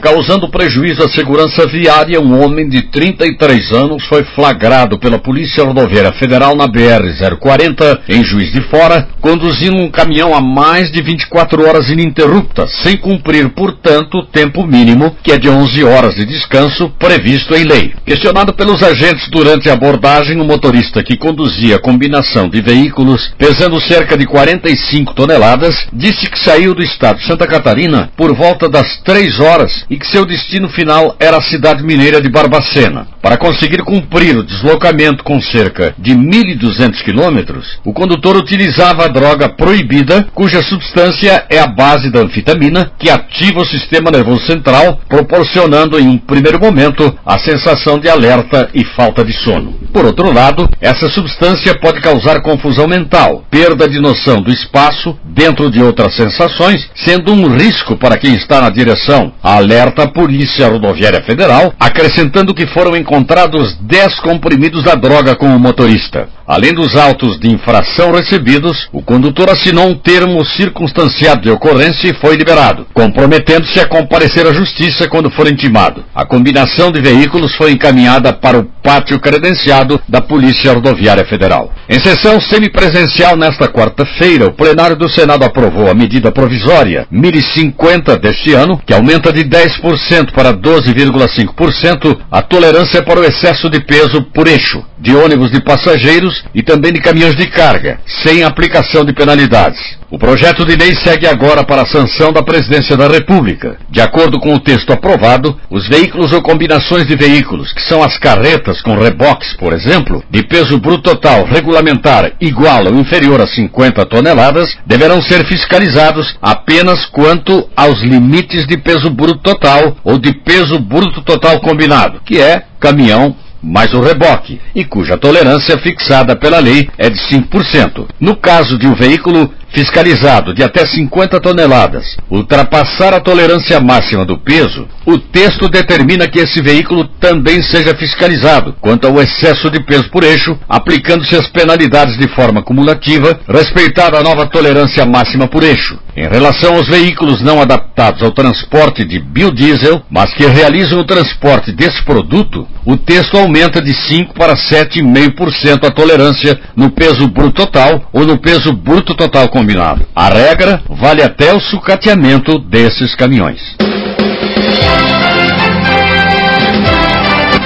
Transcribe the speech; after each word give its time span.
Causando 0.00 0.48
prejuízo 0.48 1.02
à 1.02 1.08
segurança 1.08 1.66
viária, 1.66 2.20
um 2.20 2.40
homem 2.40 2.68
de 2.68 2.82
33 2.82 3.72
anos 3.72 4.06
foi 4.06 4.22
flagrado 4.22 4.96
pela 4.96 5.18
Polícia 5.18 5.64
Rodoviária 5.64 6.12
Federal 6.12 6.54
na 6.54 6.68
BR-040, 6.68 8.00
em 8.08 8.24
Juiz 8.24 8.52
de 8.52 8.60
Fora, 8.62 9.08
conduzindo 9.20 9.76
um 9.76 9.90
caminhão 9.90 10.32
a 10.34 10.40
mais 10.40 10.92
de 10.92 11.02
24 11.02 11.66
horas 11.66 11.90
ininterruptas, 11.90 12.70
sem 12.84 12.96
cumprir, 12.96 13.48
portanto, 13.50 14.18
o 14.18 14.26
tempo 14.26 14.64
mínimo, 14.64 15.16
que 15.22 15.32
é 15.32 15.38
de 15.38 15.48
11 15.48 15.82
horas 15.82 16.14
de 16.14 16.24
descanso, 16.24 16.90
previsto 16.96 17.56
em 17.56 17.64
lei. 17.64 17.92
Questionado 18.06 18.54
pelos 18.54 18.82
agentes 18.84 19.28
durante 19.28 19.68
a 19.68 19.72
abordagem, 19.72 20.40
o 20.40 20.44
motorista 20.44 21.02
que 21.02 21.16
conduzia 21.16 21.76
a 21.76 21.82
combinação 21.82 22.48
de 22.48 22.60
veículos 22.60 23.32
pesando 23.36 23.80
cerca 23.80 24.16
de 24.16 24.26
45 24.26 25.12
toneladas 25.12 25.74
disse 25.92 26.30
que 26.30 26.38
saiu 26.38 26.72
do 26.72 26.82
estado 26.82 27.18
de 27.18 27.26
Santa 27.26 27.48
Catarina 27.48 28.10
por 28.16 28.32
volta 28.34 28.68
das 28.68 29.00
3 29.02 29.40
horas 29.40 29.87
e 29.90 29.96
que 29.96 30.06
seu 30.06 30.24
destino 30.24 30.68
final 30.68 31.16
era 31.18 31.38
a 31.38 31.42
cidade 31.42 31.82
mineira 31.82 32.20
de 32.20 32.28
Barbacena. 32.28 33.06
Para 33.22 33.36
conseguir 33.36 33.82
cumprir 33.82 34.36
o 34.36 34.44
deslocamento 34.44 35.24
com 35.24 35.40
cerca 35.40 35.94
de 35.98 36.12
1.200 36.12 37.02
quilômetros, 37.02 37.78
o 37.84 37.92
condutor 37.92 38.36
utilizava 38.36 39.04
a 39.04 39.08
droga 39.08 39.48
proibida, 39.48 40.26
cuja 40.34 40.62
substância 40.62 41.44
é 41.48 41.58
a 41.58 41.66
base 41.66 42.10
da 42.10 42.20
anfetamina, 42.20 42.92
que 42.98 43.10
ativa 43.10 43.60
o 43.60 43.66
sistema 43.66 44.10
nervoso 44.10 44.46
central, 44.46 45.00
proporcionando 45.08 45.98
em 45.98 46.06
um 46.08 46.18
primeiro 46.18 46.60
momento 46.60 47.16
a 47.24 47.38
sensação 47.38 47.98
de 47.98 48.08
alerta 48.08 48.68
e 48.74 48.84
falta 48.84 49.24
de 49.24 49.32
sono. 49.32 49.74
Por 49.92 50.04
outro 50.04 50.32
lado, 50.32 50.68
essa 50.80 51.08
substância 51.08 51.78
pode 51.80 52.00
causar 52.00 52.40
confusão 52.42 52.86
mental, 52.86 53.44
perda 53.50 53.88
de 53.88 54.00
noção 54.00 54.36
do 54.36 54.50
espaço, 54.50 55.18
dentro 55.24 55.70
de 55.70 55.82
outras 55.82 56.14
sensações, 56.14 56.88
sendo 56.94 57.32
um 57.32 57.48
risco 57.48 57.96
para 57.96 58.16
quem 58.16 58.34
está 58.34 58.60
na 58.60 58.70
direção. 58.70 59.32
Alerta 59.42 59.77
a 59.78 60.08
Polícia 60.08 60.68
Rodoviária 60.68 61.22
Federal, 61.22 61.72
acrescentando 61.78 62.54
que 62.54 62.66
foram 62.66 62.96
encontrados 62.96 63.76
10 63.80 64.20
comprimidos 64.20 64.82
da 64.84 64.94
droga 64.94 65.36
com 65.36 65.46
o 65.46 65.58
motorista. 65.58 66.28
Além 66.46 66.72
dos 66.72 66.96
autos 66.96 67.38
de 67.38 67.50
infração 67.50 68.10
recebidos, 68.10 68.88
o 68.90 69.02
condutor 69.02 69.50
assinou 69.50 69.86
um 69.86 69.94
termo 69.94 70.42
circunstanciado 70.46 71.42
de 71.42 71.50
ocorrência 71.50 72.08
e 72.08 72.14
foi 72.14 72.36
liberado, 72.36 72.86
comprometendo-se 72.94 73.78
a 73.78 73.86
comparecer 73.86 74.46
à 74.46 74.54
justiça 74.54 75.06
quando 75.08 75.30
for 75.30 75.46
intimado. 75.46 76.04
A 76.14 76.24
combinação 76.24 76.90
de 76.90 77.02
veículos 77.02 77.54
foi 77.54 77.72
encaminhada 77.72 78.32
para 78.32 78.58
o 78.58 78.64
pátio 78.82 79.20
credenciado 79.20 80.00
da 80.08 80.22
Polícia 80.22 80.72
Rodoviária 80.72 81.26
Federal. 81.26 81.70
Em 81.86 82.00
sessão 82.00 82.40
semipresencial 82.40 83.36
nesta 83.36 83.68
quarta-feira, 83.68 84.46
o 84.46 84.52
plenário 84.52 84.96
do 84.96 85.08
Senado 85.08 85.44
aprovou 85.44 85.90
a 85.90 85.94
medida 85.94 86.32
provisória 86.32 87.06
1050 87.10 88.16
deste 88.16 88.54
ano, 88.54 88.80
que 88.86 88.94
aumenta 88.94 89.30
de 89.30 89.44
10% 89.68 90.32
para 90.32 90.52
12,5% 90.52 92.18
a 92.30 92.42
tolerância 92.42 93.02
para 93.02 93.20
o 93.20 93.24
excesso 93.24 93.68
de 93.68 93.80
peso 93.80 94.22
por 94.32 94.48
eixo 94.48 94.84
de 95.00 95.14
ônibus 95.14 95.50
de 95.50 95.62
passageiros 95.62 96.44
e 96.54 96.62
também 96.62 96.92
de 96.92 97.00
caminhões 97.00 97.36
de 97.36 97.46
carga, 97.48 98.00
sem 98.22 98.42
aplicação 98.42 99.04
de 99.04 99.12
penalidades. 99.12 99.98
O 100.10 100.18
projeto 100.18 100.64
de 100.64 100.74
lei 100.74 100.94
segue 100.96 101.26
agora 101.26 101.62
para 101.62 101.82
a 101.82 101.86
sanção 101.86 102.32
da 102.32 102.42
Presidência 102.42 102.96
da 102.96 103.08
República. 103.08 103.76
De 103.90 104.00
acordo 104.00 104.40
com 104.40 104.54
o 104.54 104.60
texto 104.60 104.90
aprovado, 104.90 105.54
os 105.70 105.86
veículos 105.86 106.32
ou 106.32 106.40
combinações 106.40 107.06
de 107.06 107.14
veículos, 107.14 107.72
que 107.74 107.82
são 107.82 108.02
as 108.02 108.16
carretas 108.18 108.80
com 108.80 108.98
reboques, 108.98 109.54
por 109.56 109.74
exemplo, 109.74 110.24
de 110.30 110.42
peso 110.42 110.78
bruto 110.78 111.02
total 111.02 111.44
regulamentar 111.44 112.32
igual 112.40 112.86
ou 112.86 112.98
inferior 112.98 113.40
a 113.40 113.46
50 113.46 114.06
toneladas, 114.06 114.76
deverão 114.86 115.20
ser 115.20 115.46
fiscalizados 115.46 116.36
apenas 116.40 117.04
quanto 117.06 117.68
aos 117.76 118.00
limites 118.00 118.66
de 118.66 118.78
peso 118.78 119.10
bruto 119.10 119.40
total 119.40 119.96
ou 120.02 120.18
de 120.18 120.32
peso 120.32 120.78
bruto 120.78 121.20
total 121.22 121.60
combinado, 121.60 122.20
que 122.24 122.40
é 122.40 122.62
caminhão 122.80 123.36
mais 123.62 123.92
o 123.92 124.00
reboque, 124.00 124.60
e 124.74 124.84
cuja 124.84 125.16
tolerância 125.16 125.78
fixada 125.78 126.36
pela 126.36 126.58
lei 126.58 126.88
é 126.96 127.10
de 127.10 127.18
5%. 127.18 128.06
No 128.20 128.36
caso 128.36 128.78
de 128.78 128.86
um 128.86 128.94
veículo 128.94 129.52
fiscalizado 129.72 130.54
de 130.54 130.62
até 130.62 130.86
50 130.86 131.40
toneladas 131.40 132.16
ultrapassar 132.30 133.14
a 133.14 133.20
tolerância 133.20 133.80
máxima 133.80 134.24
do 134.24 134.38
peso, 134.38 134.88
o 135.06 135.18
texto 135.18 135.68
determina 135.68 136.28
que 136.28 136.38
esse 136.38 136.60
veículo 136.60 137.06
também 137.20 137.62
seja 137.62 137.94
fiscalizado 137.94 138.74
quanto 138.80 139.06
ao 139.06 139.20
excesso 139.20 139.70
de 139.70 139.82
peso 139.84 140.10
por 140.10 140.24
eixo, 140.24 140.58
aplicando-se 140.68 141.36
as 141.36 141.48
penalidades 141.48 142.16
de 142.18 142.28
forma 142.28 142.62
cumulativa, 142.62 143.40
respeitada 143.48 144.18
a 144.18 144.22
nova 144.22 144.46
tolerância 144.46 145.04
máxima 145.06 145.46
por 145.48 145.62
eixo. 145.62 145.98
Em 146.16 146.28
relação 146.28 146.74
aos 146.74 146.88
veículos 146.88 147.40
não 147.40 147.60
adaptados 147.60 148.22
ao 148.22 148.32
transporte 148.32 149.04
de 149.04 149.20
biodiesel, 149.20 150.02
mas 150.10 150.34
que 150.34 150.44
realizam 150.46 150.98
o 150.98 151.04
transporte 151.04 151.70
desse 151.70 152.02
produto, 152.02 152.66
o 152.84 152.96
texto 152.96 153.36
aumenta 153.36 153.80
de 153.80 153.94
5 153.94 154.34
para 154.34 154.56
7,5% 154.56 155.86
a 155.86 155.90
tolerância 155.90 156.58
no 156.76 156.90
peso 156.90 157.28
bruto 157.28 157.62
total 157.62 158.08
ou 158.12 158.26
no 158.26 158.38
peso 158.38 158.72
bruto 158.72 159.14
total 159.14 159.48
combinado. 159.58 160.06
A 160.14 160.28
regra 160.28 160.80
vale 160.88 161.20
até 161.20 161.52
o 161.52 161.58
sucateamento 161.58 162.60
desses 162.60 163.14
caminhões. 163.16 163.60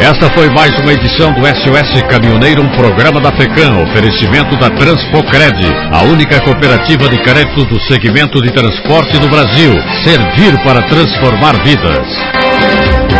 Esta 0.00 0.30
foi 0.30 0.48
mais 0.50 0.72
uma 0.78 0.92
edição 0.92 1.32
do 1.32 1.40
SOS 1.44 2.02
Caminhoneiro, 2.08 2.62
um 2.62 2.68
programa 2.70 3.20
da 3.20 3.30
FECAM, 3.32 3.82
oferecimento 3.82 4.56
da 4.56 4.70
Transpocred, 4.70 5.58
a 5.92 6.02
única 6.04 6.40
cooperativa 6.40 7.08
de 7.08 7.18
crédito 7.18 7.64
do 7.66 7.78
segmento 7.80 8.40
de 8.40 8.50
transporte 8.50 9.18
do 9.18 9.28
Brasil. 9.28 9.74
Servir 10.04 10.56
para 10.64 10.82
transformar 10.82 11.62
vidas. 11.62 13.19